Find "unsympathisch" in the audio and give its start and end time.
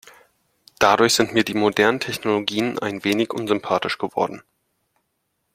3.35-3.99